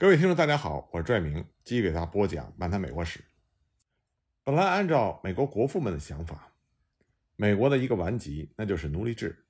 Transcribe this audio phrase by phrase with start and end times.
[0.00, 3.18] 各位听众，大家好，我是拽明，继续给大家播讲《漫谈美国史》。
[4.42, 6.54] 本来按照美国国父们的想法，
[7.36, 9.44] 美国的一个顽疾，那就是奴隶制，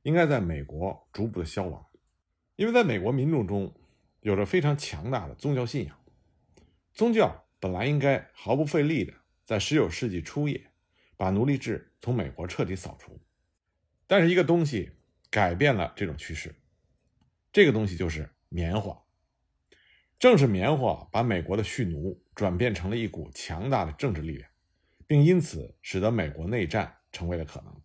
[0.00, 1.86] 应该在美国逐步的消亡，
[2.56, 3.78] 因为在美国民众中
[4.20, 5.94] 有着非常强大的宗教信仰，
[6.94, 9.12] 宗教本来应该毫不费力的
[9.44, 10.72] 在19世纪初叶
[11.18, 13.20] 把奴隶制从美国彻底扫除，
[14.06, 14.92] 但是一个东西
[15.28, 16.54] 改变了这种趋势，
[17.52, 18.98] 这个东西就是棉花。
[20.20, 24.50] 正是棉花把美国的蓄奴转变成了一股强大的政治力量，
[25.06, 27.82] 并因此使得美国内战成为了可能。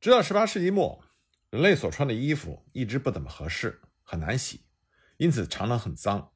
[0.00, 1.04] 直到18世纪末，
[1.50, 4.64] 人类所穿的衣服一直不怎么合适，很难洗，
[5.18, 6.32] 因此常常很脏。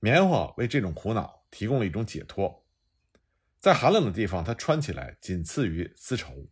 [0.00, 2.64] 棉花为这种苦恼提供了一种解脱。
[3.60, 6.48] 在寒冷的地方，它穿起来仅次于丝绸；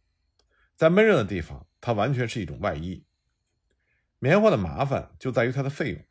[0.76, 3.06] 在闷热的地方，它完全是一种外衣。
[4.18, 6.04] 棉花的麻烦就在于它的费用。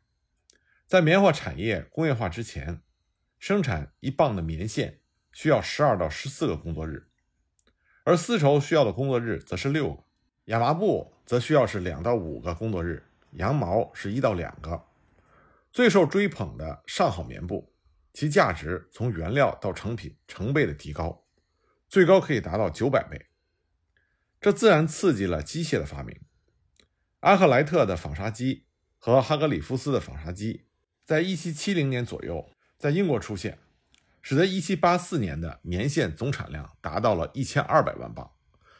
[0.90, 2.82] 在棉花产业工业化之前，
[3.38, 7.08] 生产一磅的棉线需要十二到十四个工作日，
[8.02, 10.02] 而丝绸需要的工作日则是六个，
[10.46, 14.88] 亚麻布则需要是两到五个工作日，羊毛是一到两个。
[15.72, 17.72] 最受追捧的上好棉布，
[18.12, 21.24] 其价值从原料到成品成倍的提高，
[21.88, 23.26] 最高可以达到九百倍。
[24.40, 26.20] 这自然刺激了机械的发明，
[27.20, 28.66] 阿克莱特的纺纱机
[28.98, 30.66] 和哈格里夫斯的纺纱机。
[31.10, 33.58] 在一七七零年左右，在英国出现，
[34.22, 38.30] 使得一七八四年的棉线总产量达到了一千二百万磅，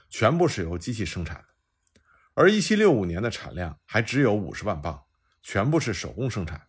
[0.08, 2.00] 全部是由机器生产的；
[2.34, 5.06] 而一七六五年的产量还只有五十万磅，
[5.42, 6.66] 全部是手工生产的。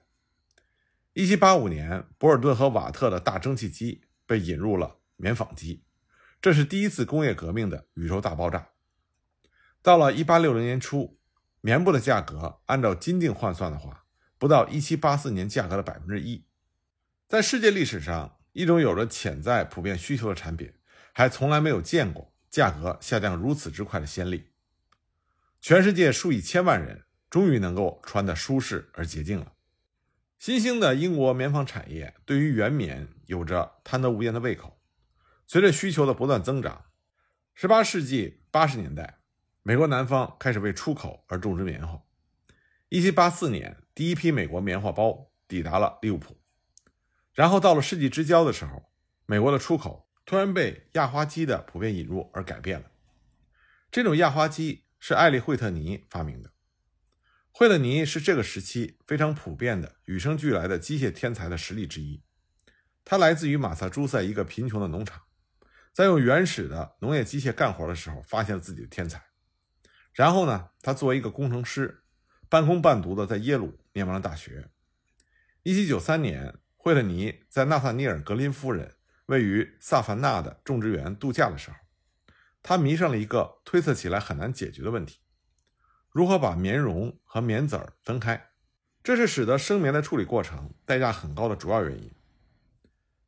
[1.14, 5.84] 一七八五年，博尔顿和瓦特的大蒸汽机被引入了棉纺机，
[6.42, 8.70] 这是第一次工业革命的宇宙大爆炸。
[9.84, 11.20] 到了一八六零年初，
[11.62, 14.01] 棉布的价格按照金锭换算的话。
[14.42, 16.44] 不到一七八四年价格的百分之一，
[17.28, 20.74] 在世界历史上，一种有着潜在普遍需求的产品，
[21.14, 24.50] 还从来没有见过价格下降如此之快的先例。
[25.60, 29.54] 全世界数以千万人终于能够穿得舒适而洁净了。
[30.40, 34.82] 新兴的英国棉纺产业对于原棉有着贪得无厌的胃口。
[35.46, 36.86] 随着需求的不断增长，
[37.54, 39.20] 十八世纪八十年代，
[39.62, 42.02] 美国南方开始为出口而种植棉花。
[42.94, 43.78] 一七八四年。
[43.96, 46.42] 第一批美国棉花包抵达了利物浦，
[47.34, 48.92] 然后到了世纪之交的时候，
[49.26, 52.92] 美国的出口突然被压花机的普遍引入而改变了。
[53.90, 56.52] 这种压花机是艾利·惠特尼发明的。
[57.52, 62.22] 惠特尼是这个时期非常普遍的与生俱来的机械天才的实力之一。
[63.06, 65.22] 他来自于马萨诸塞一个贫穷的农场，
[65.94, 69.24] 在用原始的农业机械干活的时候，发现了自己的天才。
[70.12, 72.00] 然后呢，他作为一个工程师。
[72.52, 74.68] 半工半读的在耶鲁念完了大学。
[75.64, 78.98] 一七九三年，惠特尼在纳萨尼尔·格林夫人
[79.28, 81.78] 位于萨凡纳的种植园度假的时候，
[82.62, 85.20] 他迷上了一个推测起来很难解决的问题：
[86.10, 88.50] 如何把棉绒和棉籽儿分开？
[89.02, 92.12] 这是使得生棉的处理过程代价很高的主要原因。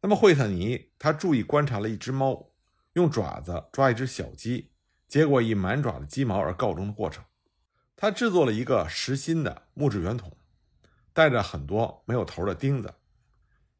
[0.02, 2.52] 那么，惠特尼他注意观察了一只猫
[2.96, 4.74] 用爪子抓一只小鸡，
[5.08, 7.24] 结果以满爪的鸡毛而告终的过程。
[8.04, 10.36] 他制作了一个实心的木质圆筒，
[11.14, 12.94] 带着很多没有头的钉子，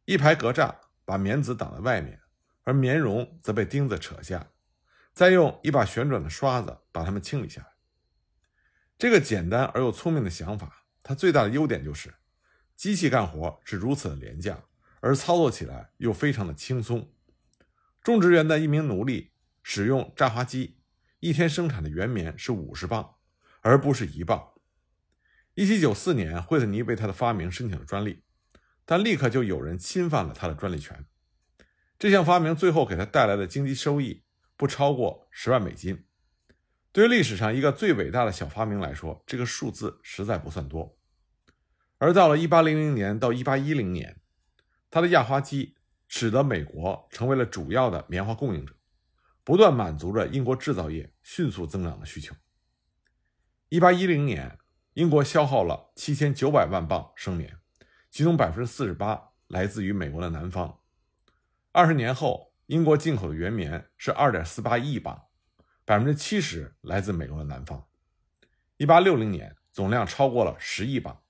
[0.06, 0.74] 一排格栅
[1.04, 2.22] 把棉籽挡在外面，
[2.64, 4.48] 而棉绒则被钉子扯下，
[5.12, 7.68] 再用一把旋转的刷子把它们清理下来。
[8.98, 12.16] 这个简单而又聪明的想法，它最大的优点就是
[12.78, 14.58] 机器干活是如此的廉价，
[15.02, 17.12] 而操作起来又非常的轻松。
[18.02, 20.80] 种植园的一名奴隶使用榨花机，
[21.20, 23.16] 一天生产的原棉是五十磅。
[23.64, 24.52] 而不是一磅。
[25.56, 28.24] 一七九四年，惠特尼为他的发明申请了专利，
[28.86, 31.06] 但立刻就有人侵犯了他的专利权。
[31.98, 34.24] 这项发明最后给他带来的经济收益
[34.58, 36.06] 不超过十万美金。
[36.92, 40.98] 对于历史上一个最伟大的小发明来说，这个数字实在不算多。
[41.98, 44.20] 而到了一八零零年到一八一零年，
[44.92, 45.76] 他的压花机
[46.08, 48.76] 使得美国成为了主要的棉花供应者，
[49.44, 52.36] 不断满足着英国制造业迅速增长的需求。
[53.74, 54.60] 一八一零年，
[54.94, 57.58] 英国消耗了七千九百万磅生棉，
[58.12, 60.78] 其中百分之四十八来自于美国的南方。
[61.72, 65.24] 二十年后，英国进口的原棉是二点四八亿磅，
[65.86, 67.84] 百分之七十来自美国的南方。
[68.78, 71.24] 一八六零年，总量超过了十亿磅，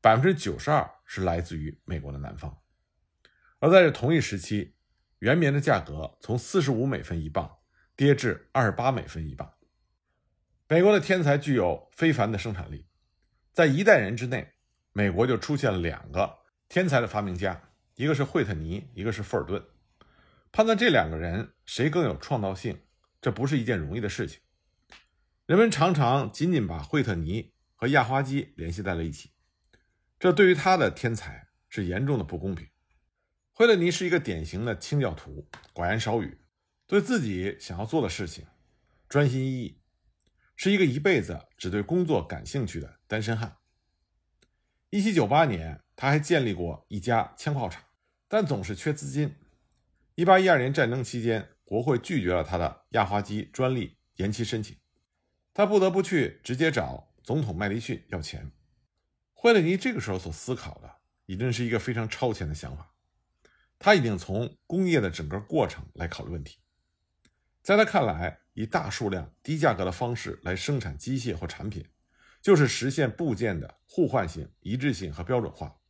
[0.00, 2.56] 百分之九十二是来自于美国的南方。
[3.58, 4.76] 而在这同一时期，
[5.18, 7.58] 原棉的价格从四十五美分一磅
[7.96, 9.52] 跌至二十八美分一磅。
[10.70, 12.86] 美国的天才具有非凡的生产力，
[13.50, 14.52] 在一代人之内，
[14.92, 16.38] 美国就出现了两个
[16.68, 17.60] 天才的发明家，
[17.96, 19.60] 一个是惠特尼，一个是富尔顿。
[20.52, 22.78] 判断这两个人谁更有创造性，
[23.20, 24.38] 这不是一件容易的事情。
[25.46, 29.32] 人们常常仅仅把惠特尼和亚花基联系在了一起，
[30.20, 32.68] 这对于他的天才是严重的不公平。
[33.54, 36.38] 惠特尼是一个典型的清教徒，寡言少语，
[36.86, 38.46] 对自己想要做的事情
[39.08, 39.79] 专心一意，
[40.62, 43.56] 是一个一辈子只对工作感兴趣的单身汉。
[44.90, 47.82] 一七九八年，他还建立过一家枪炮厂，
[48.28, 49.34] 但总是缺资金。
[50.16, 54.76] 一八一二年战争期间，国会拒绝了他的亚花机专利延期申请，
[55.54, 58.52] 他不得不去直接找总统麦迪逊要钱。
[59.32, 62.92] 惠勒尼这个时候所思考的，已经是一个非常超前的想法。
[63.78, 66.58] 他已经从工业的整个过程来考虑问题。
[67.62, 71.88] 在他看来，以大数量、低价格的方式来生产机械或产品，
[72.42, 75.80] 就是实现部件的互换性、一致性和标准化。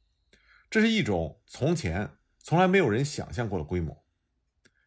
[0.69, 4.05] 这是一种从前从来没有人想象过的规模。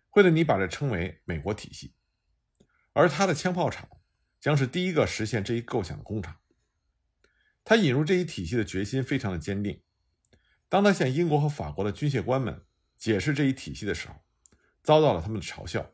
[0.09, 1.95] 惠特尼把这称为“美国体系”，
[2.93, 3.89] 而他的枪炮厂
[4.39, 6.37] 将是第一个实现这一构想的工厂。
[7.63, 9.81] 他引入这一体系的决心非常的坚定。
[10.69, 12.65] 当他向英国和法国的军械官们
[12.97, 14.15] 解释这一体系的时候，
[14.83, 15.91] 遭到了他们的嘲笑。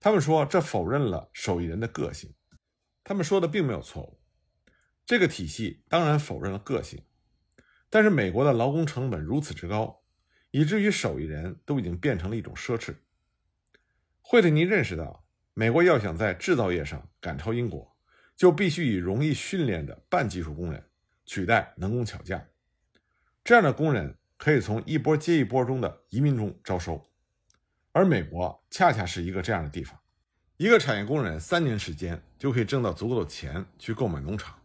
[0.00, 2.34] 他们说这否认了手艺人的个性。
[3.04, 4.20] 他们说的并没有错误。
[5.04, 7.04] 这个体系当然否认了个性，
[7.88, 10.02] 但是美国的劳工成本如此之高，
[10.52, 12.94] 以至于手艺人都已经变成了一种奢侈。
[14.20, 17.96] 惠特尼认识到，美国要想在制造业上赶超英国，
[18.36, 20.88] 就必须以容易训练的半技术工人
[21.26, 22.46] 取代能工巧匠。
[23.42, 27.09] 这样的工人可以从一波接一波中的移民中招收，
[27.92, 29.98] 而美国恰恰是一个这样的地方。
[30.56, 34.58] 一个产业工人三年时间就可以挣到足够的钱去购买农场。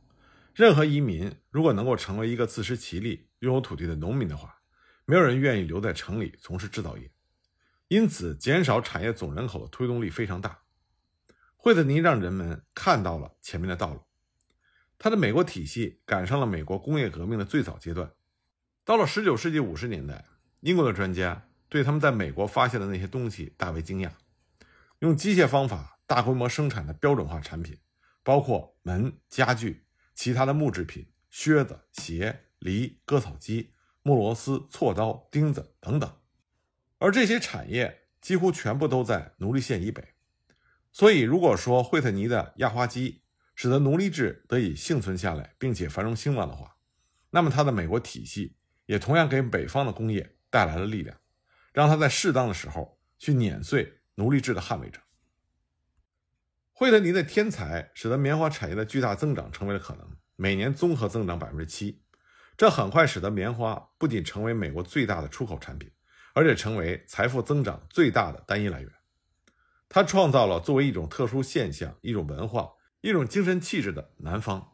[0.54, 4.62] 任何移民如果能够成为一个自食其力、拥有土地的农民的话，
[5.06, 7.12] 没有人愿意留在城里从事制造业。
[7.88, 10.60] 因此，减少产业总人口的推动力非常大。
[11.56, 14.02] 惠特尼让人们看到了前面的道路。
[14.98, 18.12] 他的美国体系赶上了美国工业革命的最早阶段。
[18.84, 20.26] 到了19世纪50年代，
[20.62, 24.10] 英国的专家对他们在美国发现的那些东西大为惊讶。
[25.00, 27.78] 用机械方法大规模生产的标准化产品，
[28.24, 29.84] 包括门、家具、
[30.14, 33.74] 其他的木制品、靴子、鞋、犁、割草机、
[34.04, 36.10] 木螺丝、锉刀、钉子等等。
[36.98, 40.02] 而这些产业几乎全部都在奴隶县以北，
[40.94, 43.24] 所以如果说惠特尼的压花机
[43.54, 46.78] 使得奴隶制得以幸存下来，并且繁荣兴旺的话，
[47.32, 48.56] 那么他的美国体系
[48.86, 51.18] 也同样给北方的工业带来了力量，
[51.76, 55.00] 让他在适当的时候去碾碎奴隶制的捍卫者。
[56.72, 62.02] 惠特尼的天才使得棉花产业的巨大增长成为了可能，每年综合增长百分之七，
[62.58, 65.92] 这很快使得棉花不仅成为美国最大的出口产品。
[66.38, 68.92] 而且成为财富增长最大的单一来源。
[69.88, 74.74] 他创造了作为一种特殊现象、一种文化、一种精神气质的南方。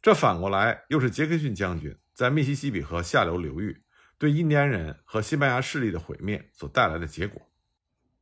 [0.00, 3.81] 这反过来又是杰克逊将军在密西西比河下流流域
[4.22, 7.42] 对印第安人和西班牙势力的毁灭所带来的结果。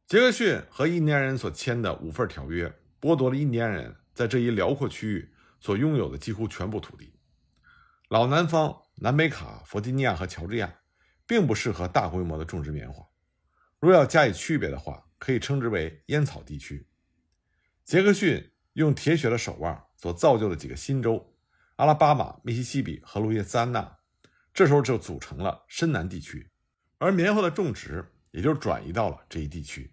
[0.06, 5.30] 杰克逊和印第安人所签的五份条约，剥夺了印第安人在这一辽阔区域
[5.60, 7.12] 所拥有的几乎全部土地。
[8.08, 10.74] 老南方、南北卡、弗吉尼亚和乔治亚。
[11.26, 13.06] 并不适合大规模的种植棉花。
[13.78, 16.88] 若要加以区别的话，可以称之为烟草地区。
[17.84, 21.36] 杰克逊用铁血的手腕所造就的几个新州——
[21.76, 23.98] 阿拉巴马、密西西比和路易斯安那，
[24.52, 26.50] 这时候就组成了深南地区，
[26.98, 29.92] 而棉花的种植也就转移到了这一地区。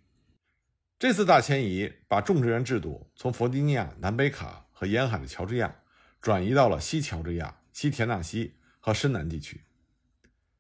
[1.00, 5.76] 这次大迁移把种植园制度从弗吉尼亚、南北卡和沿海的乔治亚
[6.20, 9.62] 转移到了西乔治亚、西田纳西和深南地区。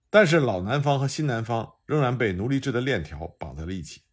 [0.09, 4.03] 但是老南方和新南方仍然被奴隶制的链条绑在了一起。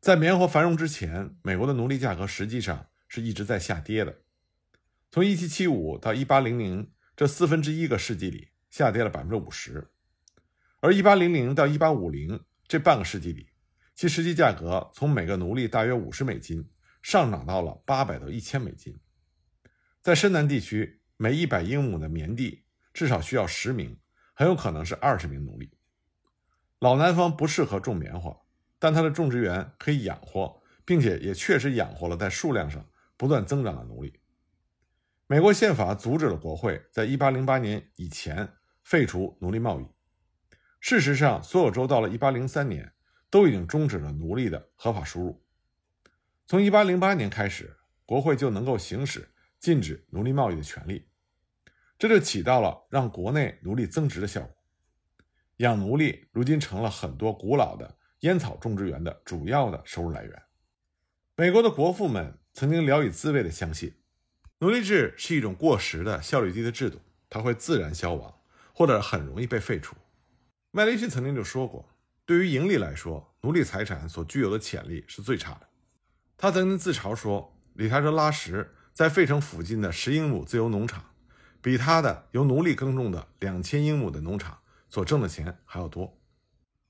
[0.00, 4.22] 在棉花繁荣之前，美国的奴隶价格实际上是一直在下跌的。
[5.10, 9.80] 从1775到1800这四分之一个世纪里，下跌了百分之五十；
[10.80, 13.48] 而1800到1850这半个世纪里，
[13.94, 16.68] 其实际价格从每个奴隶大约五十美金
[17.02, 18.98] 上涨到了八百到一千美金。
[20.02, 23.98] 在深南地区，每一百英亩的棉地至少需要十名。
[24.34, 25.68] 很有可能是二十名奴隶。
[26.78, 28.40] 老南方不适合种棉花，
[28.78, 34.20] 但它的种植园可以养活，并且也确实养活了在数量上不断增长的奴隶。
[35.30, 38.50] 美国宪法阻止了国会在1808年以前
[38.82, 39.86] 废除奴隶贸易。
[40.80, 42.94] 事实上，所有州到了1803年
[43.28, 45.44] 都已经终止了奴隶的合法输入。
[46.46, 49.28] 从1808年开始，国会就能够行使
[49.60, 51.06] 禁止奴隶贸易的权利。
[51.98, 54.56] 这就起到了让国内奴隶增值的效果。
[55.58, 60.42] 养奴隶如今成了很多古老的烟草种植园的主要的收入来源。
[61.36, 63.94] 美国的国父们曾经聊以自慰地相信，
[64.60, 67.00] 奴隶制是一种过时的、效率低的制度，
[67.30, 68.34] 它会自然消亡，
[68.72, 69.94] 或者很容易被废除。
[70.72, 71.88] 麦迪逊曾经就说过，
[72.26, 75.68] 对于盈利来说，奴隶财产所具有的潜力是最差的。
[76.36, 81.04] 他曾经自嘲说，理查德·拉什在费城附近的十英亩自由农场，
[81.62, 84.58] 比他的由奴隶耕种的两千英亩的农场
[84.90, 86.18] 所挣的钱还要多。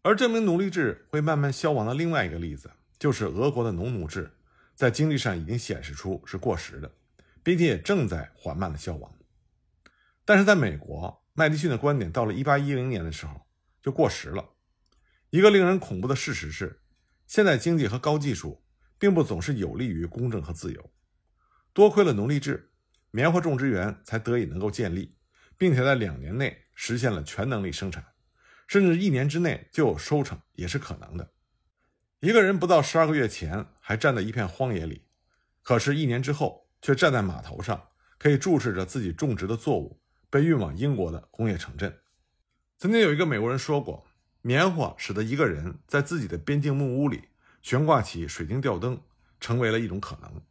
[0.00, 4.32] 而证明奴隶制会慢慢消亡的另外一个例子，就是俄国的农奴制。
[4.74, 6.90] 在经济上已经显示出是过时的，
[7.48, 9.10] 并且也正在缓慢的消亡。
[10.26, 13.46] 但是在美国，麦迪逊的观点到了1810年的时候
[13.80, 14.50] 就过时了。
[15.30, 16.82] 一个令人恐怖的事实是，
[17.26, 18.62] 现代经济和高技术
[18.98, 20.92] 并不总是有利于公正和自由。
[21.72, 22.70] 多亏了奴隶制，
[23.12, 25.16] 棉花种植园才得以能够建立，
[25.56, 28.04] 并且在两年内实现了全能力生产，
[28.66, 31.32] 甚至一年之内就有收成也是可能的。
[32.20, 35.06] 一个人不到十二个月前还站在一片荒野里，
[35.62, 42.00] 可是，一年之后却站在码头上，可以注视着自己种植的作物被运往英国的工业城镇。
[42.78, 44.06] 曾经有一个美国人说过，
[44.42, 47.28] 棉花使得一个人在自己的边境木屋里
[47.60, 49.00] 悬挂起水晶吊灯，
[49.40, 50.42] 成为了一种可能。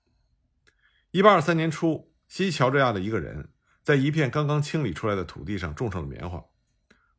[1.12, 3.50] 一八二三年初，西乔治亚的一个人
[3.81, 6.43] 在一片刚刚清理出来的土地上种上了棉花。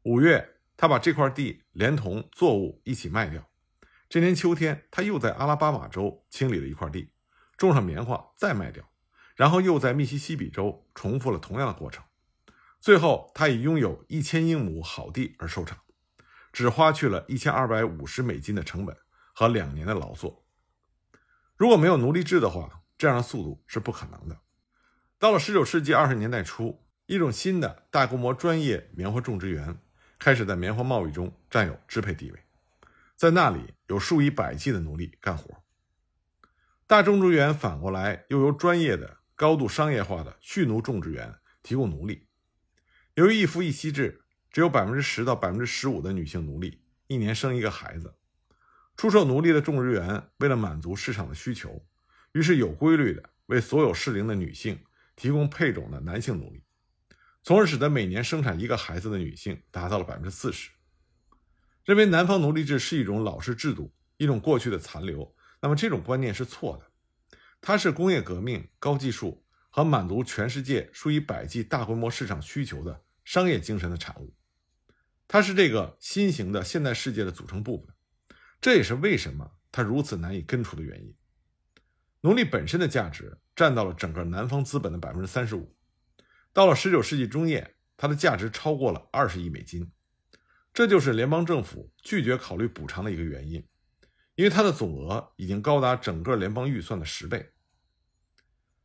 [0.02, 3.48] 五月，他把这块地连同作物一起卖掉。
[4.08, 7.10] 这年秋天，他又在阿拉巴马州清理了一块地，
[7.56, 8.88] 种上棉花，再卖掉，
[9.38, 12.02] 然后又在密西西比州重复了同样的过程。
[12.80, 15.78] 最后，他以拥有一千英亩好地而收场，
[16.52, 18.96] 只花去了一千二百五十美金的成本
[19.32, 20.44] 和两年的劳作。
[21.56, 24.40] 如果没有奴隶制的话，这样的速度是不可能的。
[25.20, 29.78] 到了十九世纪二十年代初，一种新的大规模专业棉花种植园
[30.18, 32.42] 开始在棉花贸易中占有支配地位。
[33.14, 35.62] 在那里有数以百计的奴隶干活，
[36.88, 42.26] 大种植园反过来又由专业的、高度商业化的蓄奴种植园提供奴隶。
[43.14, 48.16] 由于一夫一妻制，只有百分之十到百分之十五的女性奴隶一年生一个孩子。
[48.96, 51.86] 出售奴隶的种植园为了满足市场的需求，
[52.32, 54.76] 于是有规律的为所有适龄的女性
[55.14, 56.64] 提供配种的男性奴隶，
[57.44, 60.68] 从而使得每年生产一个孩子的女性达到了百分之四十。
[61.84, 66.87] 认为南方奴隶制是一种老式制度，一种过去的残留，那么这种观念是错的。
[67.60, 74.34] 它是工业革命、高技术和满足全世界数以百计大规模市场需求的商业精神的产物。
[75.26, 77.94] 它是这个新型的现代世界的组成部分。
[78.60, 81.14] 这也是为什么它如此难以根除的原因。
[82.22, 85.76] 奴隶本身的价值占到了整个南方资本的百分之三十五。
[86.52, 89.92] 到了十九世纪中叶，它的价值超过了二十亿美金。
[90.72, 93.64] 这就是联邦政府拒绝考虑补偿的一个原因，
[94.38, 97.50] 因为它的总额已经高达整个联邦预算的十倍。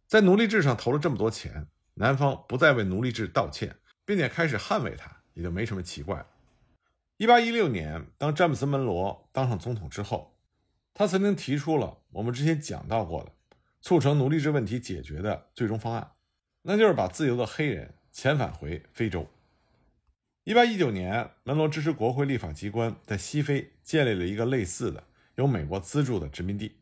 [0.07, 6.25] 在奴隶制上投了这么多钱，南方不再为奴隶制道歉，并且开始捍卫它，也就没什么奇怪了。
[7.17, 10.35] 一八一六年，当詹姆斯·门罗当上总统之后，
[10.91, 13.31] 他曾经提出了我们之前讲到过的
[13.79, 16.13] 促成奴隶制问题解决的最终方案，
[16.63, 19.27] 那就是把自由的黑人遣返回非洲。
[20.45, 25.03] 一八一九年，门罗支持国会立法机关在西非建立了一个类似的
[25.35, 26.77] 由美国资助的殖民地，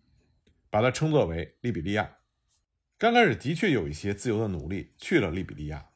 [0.69, 2.17] 把它称作为利比利亚。
[2.97, 5.87] 刚开始的确有一些自由的奴隶去了利比利亚，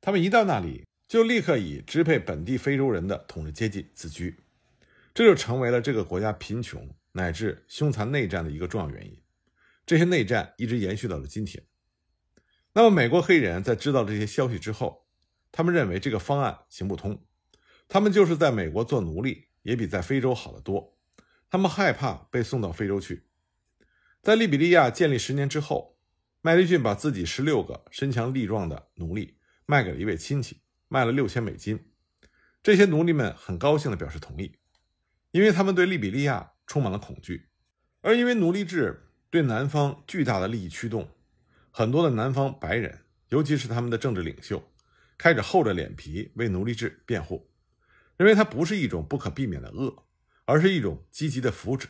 [0.00, 4.40] 他们一到那里就立刻以支配本地非洲人的统治阶级自居，
[5.14, 9.22] 这就成为了这个国家贫穷乃至凶残内战的一个重要原因。
[9.86, 11.64] 这些内战一直延续到了今天。
[12.72, 15.06] 那么，美国黑人在知道这些消息之后，
[15.52, 17.24] 他们认为这个方案行不通，
[17.86, 20.93] 他们就是在美国做奴隶也比在非洲好得多。
[21.54, 23.28] 他们害怕被送到非洲去。
[24.20, 25.96] 在利比利亚建立十年之后，
[26.42, 31.92] 麦迪逊把自己十六个身强力壮的奴隶卖给了一位亲戚，卖了六千美金。
[32.60, 34.56] 这些奴隶们很高兴地表示同意，
[35.30, 37.46] 因为他们对利比利亚充满了恐惧，
[38.00, 41.08] 而因为奴隶制对南方巨大的利益驱动，
[41.70, 44.72] 很多的南方白人，尤其是他们的政治领袖。
[45.16, 47.48] 开始厚着脸皮为奴隶制辩护，
[48.16, 50.04] 认为它不是一种不可避免的恶，
[50.44, 51.86] 而是一种积极的福祉，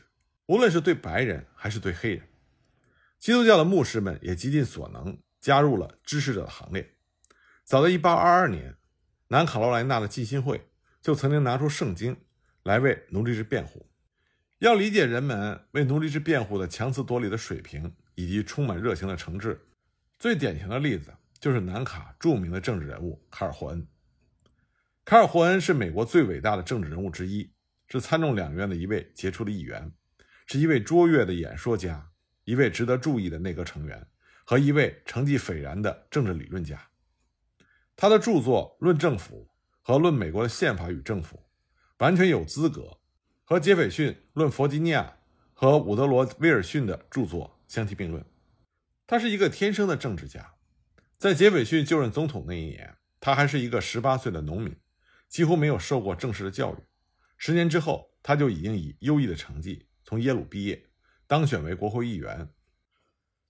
[0.46, 2.28] 无论是对白人还是对黑人。
[3.18, 6.94] 基督教的牧师们也极尽所能加入了支持者的行列。
[7.64, 8.76] 早在1822年，
[9.28, 10.68] 南卡罗来纳的浸信会
[11.00, 12.16] 就曾经拿出圣经
[12.62, 13.86] 来为奴隶制辩护。
[14.58, 19.58] 要理解人们为奴隶制辩护的强词夺理的水平以及充满热情的诚挚，
[20.18, 21.14] 最典型的例子。
[21.40, 23.86] 就是南卡著名的政治人物卡尔霍恩。
[25.04, 27.52] 卡尔霍恩是美国最伟大的政治人物之一，
[27.88, 29.92] 是参众两院的一位杰出的议员，
[30.46, 32.10] 是一位卓越的演说家，
[32.44, 34.06] 一位值得注意的内阁成员
[34.44, 36.90] 和一位成绩斐然的政治理论家。
[37.94, 39.48] 他的著作《论政府》
[39.80, 41.36] 和《论美国的宪法与政府》
[41.98, 42.98] 完全有资格
[43.44, 45.02] 和杰斐逊《论弗吉尼亚》
[45.52, 48.24] 和伍德罗·威尔逊的著作相提并论。
[49.06, 50.54] 他是一个天生的政治家，
[51.18, 54.74] 在杰斐逊就任总统那一年，他还是一个十八岁的农民。
[55.26, 56.76] 几乎没有受过正式的教育。
[57.36, 60.90] 十年之后，他就已经以优异的成绩从耶鲁毕业，
[61.26, 62.48] 当选为国会议员。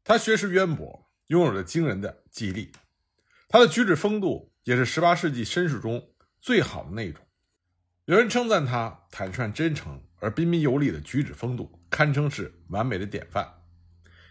[0.03, 2.73] 他学识渊博，拥有着惊人的记忆力。
[3.49, 7.25] 他的举止风度也是十八世纪绅士中最好的那一种。
[8.07, 13.63] 有人称赞他坦率真诚而彬彬有礼的举止风度，堪称是完美的典范。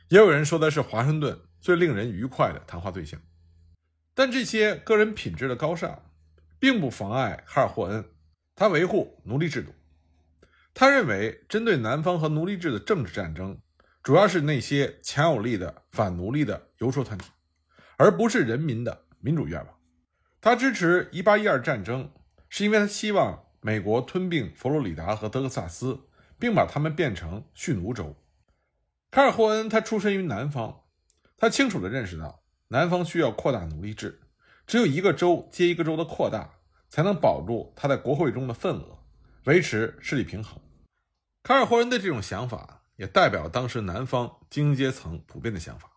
[0.10, 3.22] 也有人说他是华盛顿最令人愉快的谈话对象。
[4.14, 6.10] 但这些个人品质的高尚。
[6.64, 8.06] 并不妨碍卡尔霍恩，
[8.56, 9.74] 他维护奴隶制度。
[10.74, 13.60] 他认为，针对南方和奴隶制的政治战争，
[14.02, 17.30] 主要是那些强有力的反奴隶的游说团体，
[17.98, 19.76] 而不是人民的民主愿望。
[20.42, 22.12] 他支持1812战争，
[22.50, 26.08] 是因为他希望美国吞并佛罗里达和德克萨斯，
[26.38, 28.16] 并把他们变成蓄奴州。
[29.10, 30.82] 卡尔霍恩他出身于南方，
[31.38, 34.22] 他清楚地认识到，南方需要扩大奴隶制。
[34.66, 36.56] 只有一个州接一个州的扩大，
[36.94, 39.00] 才能保住他在国会中的份额，
[39.46, 40.62] 维持势力平衡。
[41.42, 45.90] 卡尔霍恩的这种想法也代表当时南方精英阶层普遍的想法。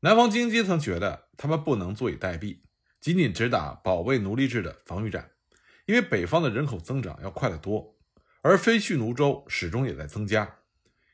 [0.00, 2.60] 南方精英阶层觉得他们不能坐以待毙，
[2.98, 5.32] 仅仅只打保卫奴隶制的防御战，
[5.84, 7.98] 因为北方的人口增长要快得多，
[8.40, 10.60] 而非蓄奴州始终也在增加。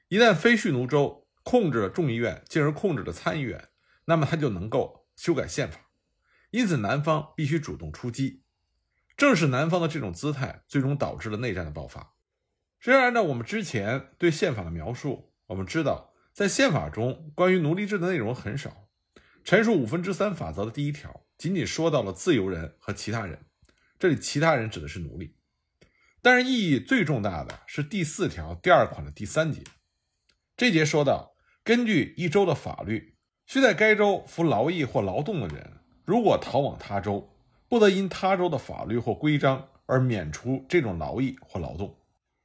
[0.07, 3.69] 一旦非蓄奴州控制了众议院，进而控制了参议院，
[4.05, 5.81] 那么他就能够修改宪法。
[6.53, 8.45] 因此，南方必须主动出击。
[9.17, 12.15] 正是南方的这种姿态，最终导致了内战的爆发。
[12.79, 18.89] 实际上，按照我们之前对宪法的描述，我们知道，在宪法中关于奴隶制的内容很少。
[19.43, 23.47] 陈述五分之三法则的第一条，仅仅说到了自由人和其他人，
[23.99, 25.37] 这里其他人指的是奴隶。
[26.21, 29.63] 但是，意义最重大的是第四条第二款的第三节。
[30.57, 35.81] 这节说到，根据一州的法律，需在该州服劳役或劳动的人。
[36.05, 37.36] 如果逃往他州，
[37.69, 41.99] 不得因他州的法律或规章而免除这种劳役或劳动，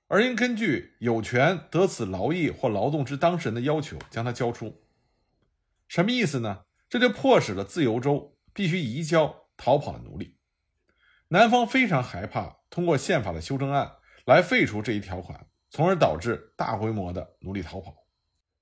[0.07, 4.81] 而应根据有权得此劳役或劳动之当事人的要求将他交出。
[5.87, 6.65] 什么意思呢？
[6.89, 10.37] 这就迫使了自由州必须移交逃跑的奴隶。
[11.27, 18.07] 南方非常害怕通过宪法的修正案来废除这一条款，从而导致大规模的奴隶逃跑。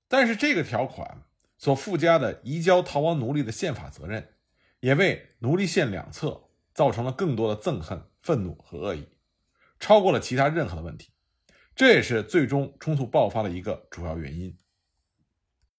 [0.08, 1.22] 但是这个条款
[1.56, 4.34] 所附加的移交逃亡奴隶的宪法责任。
[4.80, 9.08] 也为奴隶线两侧造成了更多的憎恨、愤怒和恶意，
[9.78, 11.10] 超过了其他任何的问题。
[11.74, 14.56] 这也是最终冲突爆发的一个主要原因。